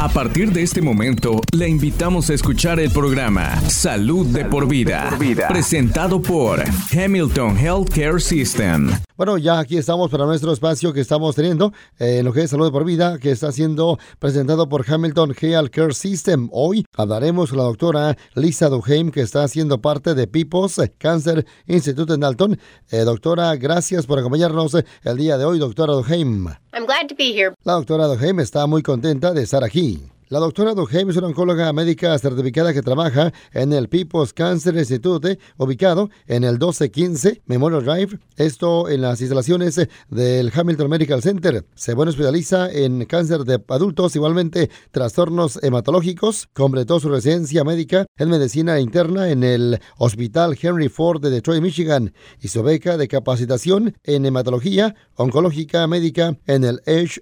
[0.00, 5.10] A partir de este momento, le invitamos a escuchar el programa Salud de por vida,
[5.48, 8.92] presentado por Hamilton Healthcare System.
[9.16, 12.50] Bueno, ya aquí estamos para nuestro espacio que estamos teniendo eh, en lo que es
[12.50, 16.48] Salud de por Vida, que está siendo presentado por Hamilton Healthcare System.
[16.52, 22.14] Hoy hablaremos con la doctora Lisa Duheim, que está siendo parte de People's Cancer Institute
[22.14, 22.56] en Dalton.
[22.92, 26.46] Eh, doctora, gracias por acompañarnos el día de hoy, doctora Duheim.
[26.72, 27.52] I'm glad to be here.
[27.64, 29.87] La doctora Duheim está muy contenta de estar aquí.
[30.30, 35.38] La doctora Duheim es una oncóloga médica certificada que trabaja en el People's Cancer Institute,
[35.56, 41.64] ubicado en el 1215 Memorial Drive, esto en las instalaciones del Hamilton Medical Center.
[41.74, 46.46] Se bueno especializa en cáncer de adultos, igualmente trastornos hematológicos.
[46.52, 52.12] Completó su residencia médica en medicina interna en el Hospital Henry Ford de Detroit, Michigan,
[52.38, 57.18] y su beca de capacitación en hematología oncológica médica en el H.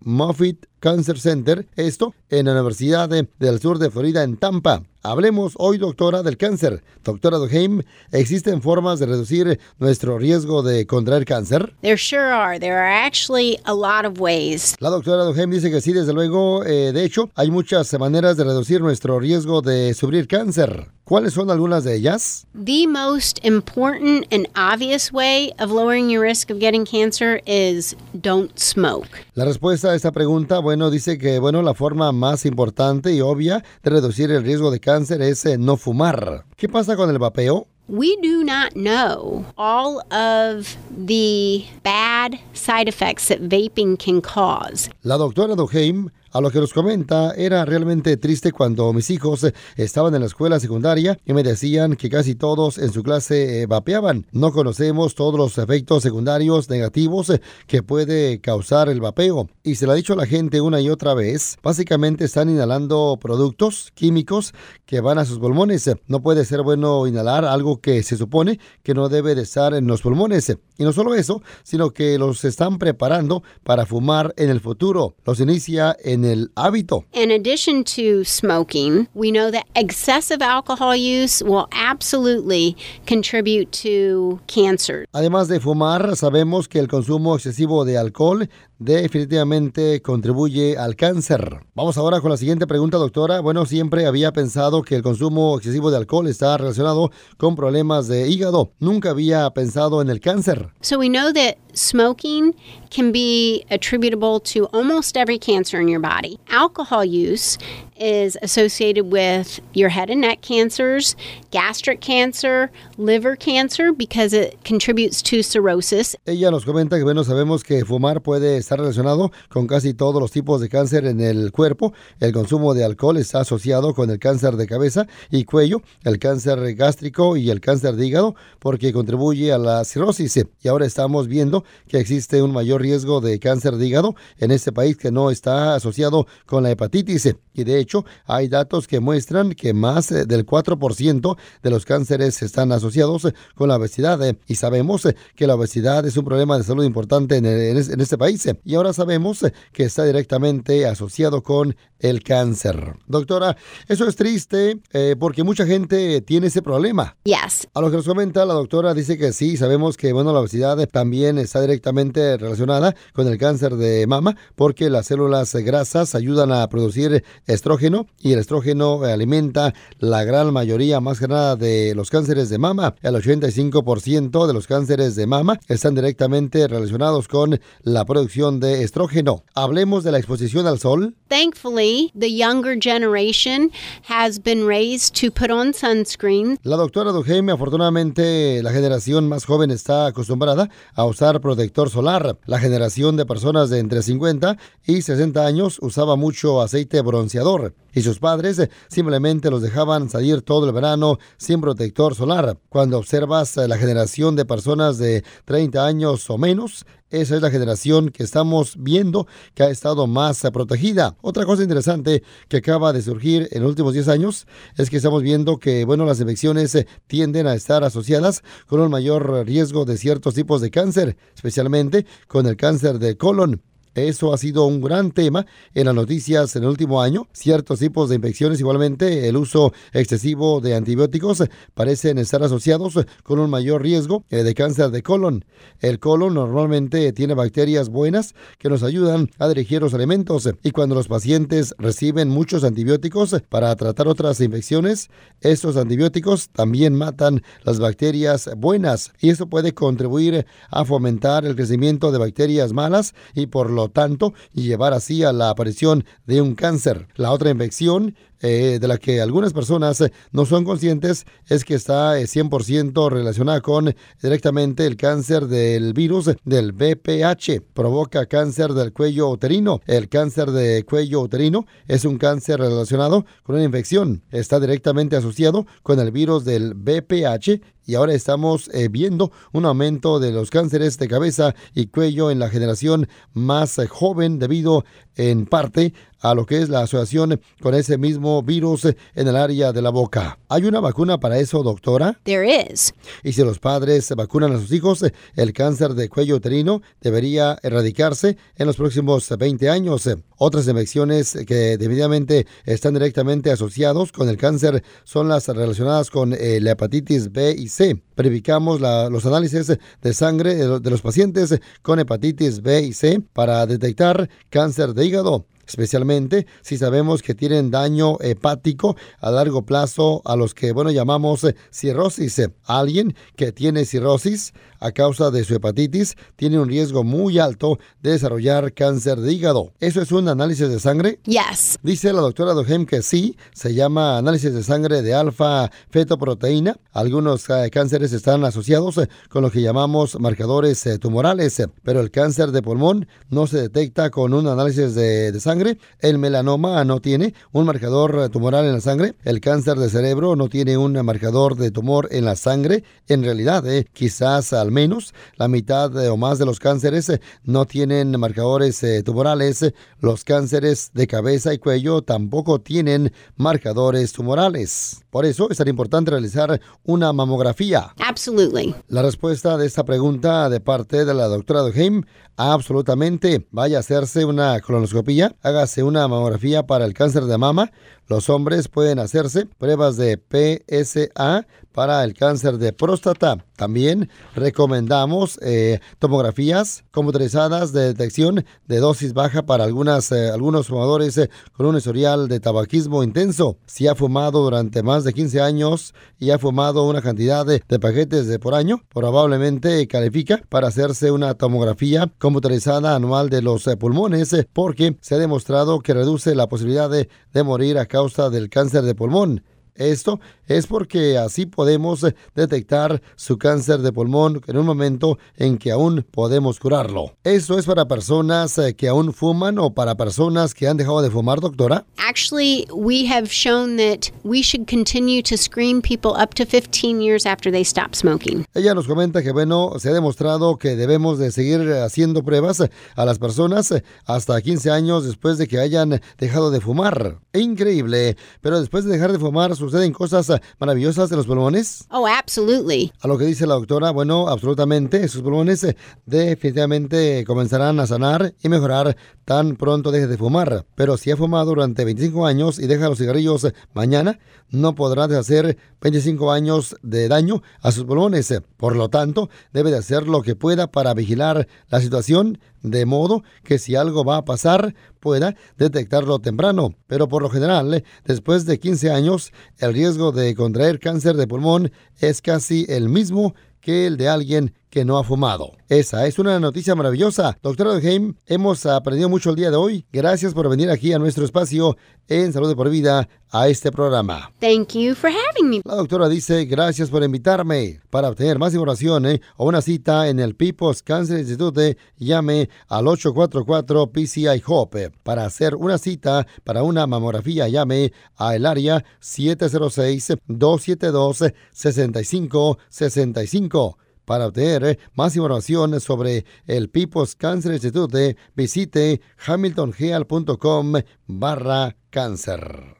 [0.00, 4.82] Moffitt Cancer Center, esto en la Universidad del Sur de Florida en Tampa.
[5.02, 6.84] Hablemos hoy, doctora, del cáncer.
[7.02, 11.74] Doctora Duheim, ¿existen formas de reducir nuestro riesgo de contraer cáncer?
[11.80, 12.60] There sure are.
[12.60, 14.74] There are actually a lot of ways.
[14.78, 16.66] La doctora Duheim dice que sí, desde luego.
[16.66, 20.88] Eh, de hecho, hay muchas maneras de reducir nuestro riesgo de sufrir cáncer.
[21.04, 22.46] ¿Cuáles son algunas de ellas?
[22.54, 28.56] The most important and obvious way of lowering your risk of getting cancer is don't
[28.56, 29.08] smoke.
[29.34, 33.64] La respuesta a esta pregunta, bueno, dice que, bueno, la forma más importante y obvia
[33.82, 36.44] de reducir el riesgo de cáncer es eh, no fumar.
[36.56, 37.66] ¿Qué pasa con el vapeo?
[37.88, 44.88] We do not know all of the bad side effects that vaping can cause.
[45.02, 49.52] La doctora Duheim a lo que nos comenta, era realmente triste cuando mis hijos eh,
[49.76, 53.66] estaban en la escuela secundaria y me decían que casi todos en su clase eh,
[53.66, 54.26] vapeaban.
[54.32, 59.48] No conocemos todos los efectos secundarios negativos eh, que puede causar el vapeo.
[59.62, 61.58] Y se lo ha dicho a la gente una y otra vez.
[61.62, 64.54] Básicamente están inhalando productos químicos
[64.86, 65.90] que van a sus pulmones.
[66.06, 69.86] No puede ser bueno inhalar algo que se supone que no debe de estar en
[69.86, 70.56] los pulmones.
[70.78, 75.14] Y no solo eso, sino que los están preparando para fumar en el futuro.
[75.24, 77.04] Los inicia en el hábito.
[77.12, 82.76] In addition to smoking, we know that excessive alcohol use will absolutely
[83.06, 85.06] contribute to cancer.
[85.12, 88.48] Además de fumar, sabemos que el consumo excesivo de alcohol
[88.80, 91.60] definitivamente contribuye al cáncer.
[91.74, 93.40] Vamos ahora con la siguiente pregunta, doctora.
[93.40, 98.28] Bueno, siempre había pensado que el consumo excesivo de alcohol está relacionado con problemas de
[98.28, 98.72] hígado.
[98.80, 100.70] Nunca había pensado en el cáncer.
[100.80, 102.56] So we know that smoking
[102.90, 106.38] can be attributable to almost every cancer in your body.
[106.48, 107.58] Alcohol use
[108.00, 111.16] is associated with your head and neck cancers,
[111.50, 116.16] gastric cancer, liver cancer because it contributes to cirrhosis.
[116.24, 120.32] Ella nos comenta que bueno, sabemos que fumar puede estar relacionado con casi todos los
[120.32, 121.92] tipos de cáncer en el cuerpo.
[122.18, 126.74] El consumo de alcohol está asociado con el cáncer de cabeza y cuello, el cáncer
[126.74, 130.40] gástrico y el cáncer de hígado porque contribuye a la cirrosis.
[130.62, 134.72] Y ahora estamos viendo que existe un mayor riesgo de cáncer de hígado en este
[134.72, 137.34] país que no está asociado con la hepatitis.
[137.52, 137.89] Y de hecho,
[138.26, 143.68] hay datos que muestran que más eh, del 4% de los cánceres están asociados con
[143.68, 144.22] la obesidad.
[144.26, 147.76] eh, Y sabemos eh, que la obesidad es un problema de salud importante en, en
[147.76, 148.48] es- en este país.
[148.64, 152.94] Y ahora sabemos que está directamente asociado con el cáncer.
[153.06, 153.56] Doctora,
[153.88, 157.16] eso es triste eh, porque mucha gente tiene ese problema.
[157.24, 157.68] Yes.
[157.74, 160.78] A lo que nos comenta la doctora dice que sí, sabemos que bueno, la obesidad
[160.88, 166.66] también está directamente relacionada con el cáncer de mama porque las células grasas ayudan a
[166.68, 167.22] producir
[167.70, 172.58] estrógeno y el estrógeno alimenta la gran mayoría, más que nada, de los cánceres de
[172.58, 172.96] mama.
[173.00, 179.44] El 85% de los cánceres de mama están directamente relacionados con la producción de estrógeno.
[179.54, 181.14] Hablemos de la exposición al sol.
[181.28, 183.70] Thankfully, the younger generation
[184.08, 186.58] has been raised to put on sunscreen.
[186.64, 192.36] La doctora Duheim, afortunadamente, la generación más joven está acostumbrada a usar protector solar.
[192.46, 197.59] La generación de personas de entre 50 y 60 años usaba mucho aceite bronceador
[197.92, 202.58] y sus padres eh, simplemente los dejaban salir todo el verano sin protector solar.
[202.68, 207.50] Cuando observas eh, la generación de personas de 30 años o menos, esa es la
[207.50, 211.16] generación que estamos viendo que ha estado más eh, protegida.
[211.22, 214.46] Otra cosa interesante que acaba de surgir en los últimos 10 años
[214.76, 216.76] es que estamos viendo que, bueno, las infecciones
[217.06, 222.46] tienden a estar asociadas con un mayor riesgo de ciertos tipos de cáncer, especialmente con
[222.46, 223.62] el cáncer de colon.
[223.94, 227.26] Eso ha sido un gran tema en las noticias en el último año.
[227.32, 231.42] Ciertos tipos de infecciones, igualmente el uso excesivo de antibióticos,
[231.74, 232.94] parecen estar asociados
[233.24, 235.44] con un mayor riesgo eh, de cáncer de colon.
[235.80, 240.94] El colon normalmente tiene bacterias buenas que nos ayudan a dirigir los alimentos y cuando
[240.94, 245.10] los pacientes reciben muchos antibióticos para tratar otras infecciones,
[245.40, 252.12] estos antibióticos también matan las bacterias buenas y eso puede contribuir a fomentar el crecimiento
[252.12, 257.08] de bacterias malas y por lo tanto llevar así a la aparición de un cáncer.
[257.16, 261.74] La otra infección eh, de la que algunas personas eh, no son conscientes es que
[261.74, 267.62] está 100% eh, relacionada con directamente el cáncer del virus del BPH.
[267.74, 269.80] Provoca cáncer del cuello uterino.
[269.86, 274.22] El cáncer de cuello uterino es un cáncer relacionado con una infección.
[274.30, 280.30] Está directamente asociado con el virus del BPH y ahora estamos viendo un aumento de
[280.30, 284.84] los cánceres de cabeza y cuello en la generación más joven debido
[285.16, 289.72] en parte a lo que es la asociación con ese mismo virus en el área
[289.72, 290.38] de la boca.
[290.48, 292.18] ¿Hay una vacuna para eso, doctora?
[292.24, 292.92] There is.
[293.22, 295.04] Y si los padres vacunan a sus hijos,
[295.36, 300.08] el cáncer de cuello uterino debería erradicarse en los próximos 20 años.
[300.36, 306.60] Otras infecciones que definitivamente están directamente asociados con el cáncer son las relacionadas con eh,
[306.60, 308.02] la hepatitis B y C.
[308.16, 309.66] Verificamos los análisis
[310.02, 315.46] de sangre de los pacientes con hepatitis B y C para detectar cáncer de hígado
[315.70, 321.44] especialmente si sabemos que tienen daño hepático a largo plazo a los que, bueno, llamamos
[321.44, 322.42] eh, cirrosis.
[322.64, 328.12] Alguien que tiene cirrosis a causa de su hepatitis tiene un riesgo muy alto de
[328.12, 329.72] desarrollar cáncer de hígado.
[329.78, 331.20] ¿Eso es un análisis de sangre?
[331.24, 331.78] Yes.
[331.82, 336.76] Dice la doctora Dohem que sí, se llama análisis de sangre de alfa fetoproteína.
[336.92, 342.50] Algunos eh, cánceres están asociados eh, con lo que llamamos marcadores tumorales, pero el cáncer
[342.50, 345.59] de pulmón no se detecta con un análisis de sangre
[346.00, 349.14] el melanoma no tiene un marcador tumoral en la sangre.
[349.24, 352.84] El cáncer de cerebro no tiene un marcador de tumor en la sangre.
[353.08, 357.66] En realidad, eh, quizás al menos la mitad o más de los cánceres eh, no
[357.66, 359.72] tienen marcadores eh, tumorales.
[360.00, 365.02] Los cánceres de cabeza y cuello tampoco tienen marcadores tumorales.
[365.10, 367.92] Por eso es tan importante realizar una mamografía.
[368.06, 368.74] Absolutely.
[368.88, 372.04] La respuesta de esta pregunta de parte de la doctora Duheim,
[372.36, 373.46] absolutamente.
[373.50, 377.70] Vaya a hacerse una colonoscopía, hágase una mamografía para el cáncer de mama.
[378.10, 383.44] Los hombres pueden hacerse pruebas de PSA para el cáncer de próstata.
[383.54, 391.18] También recomendamos eh, tomografías computarizadas de detección de dosis baja para algunas, eh, algunos fumadores
[391.18, 393.58] eh, con un historial de tabaquismo intenso.
[393.66, 398.26] Si ha fumado durante más de 15 años y ha fumado una cantidad de, paquetes
[398.26, 404.96] de por año, probablemente califica para hacerse una tomografía computarizada anual de los pulmones porque
[405.00, 407.99] se ha demostrado que reduce la posibilidad de, de morir a causa
[408.30, 409.44] del cáncer de pulmón.
[409.74, 415.58] Esto es porque así podemos eh, detectar su cáncer de pulmón en un momento en
[415.58, 417.14] que aún podemos curarlo.
[417.24, 421.10] ¿Eso es para personas eh, que aún fuman o para personas que han dejado de
[421.10, 421.86] fumar, doctora?
[421.98, 427.26] Actually, we have shown that we should continue to screen people up to 15 years
[427.26, 428.44] after they stop smoking.
[428.54, 432.62] Ella nos comenta que bueno, se ha demostrado que debemos de seguir haciendo pruebas
[432.96, 433.72] a las personas
[434.04, 437.18] hasta 15 años después de que hayan dejado de fumar.
[437.32, 441.84] Increíble, pero después de dejar de fumar suceden cosas maravillosas de los pulmones?
[441.90, 442.92] Oh, absolutely.
[443.00, 445.76] A lo que dice la doctora, bueno, absolutamente, sus pulmones eh,
[446.06, 450.66] definitivamente comenzarán a sanar y mejorar tan pronto deje de fumar.
[450.74, 454.18] Pero si ha fumado durante 25 años y deja los cigarrillos eh, mañana,
[454.50, 458.34] no podrá hacer 25 años de daño a sus pulmones.
[458.56, 463.22] Por lo tanto, debe de hacer lo que pueda para vigilar la situación de modo
[463.42, 466.74] que si algo va a pasar pueda detectarlo temprano.
[466.86, 471.72] Pero por lo general, después de 15 años, el riesgo de contraer cáncer de pulmón
[471.98, 475.52] es casi el mismo que el de alguien que no ha fumado.
[475.68, 477.36] Esa es una noticia maravillosa.
[477.42, 479.84] Doctora Heim, hemos aprendido mucho el día de hoy.
[479.92, 481.76] Gracias por venir aquí a nuestro espacio
[482.08, 484.32] en Salud de por Vida a este programa.
[484.40, 485.60] Thank you for having me.
[485.64, 487.80] La doctora dice, gracias por invitarme.
[487.90, 492.88] Para obtener más información eh, o una cita en el People's Cancer Institute, llame al
[492.88, 494.90] 844 PCI Hope.
[495.02, 503.78] Para hacer una cita para una mamografía, llame a el área 706 272 6565
[504.10, 510.72] para obtener eh, más información sobre el People's Cancer Institute, visite hamiltongeal.com
[511.06, 512.79] barra cáncer.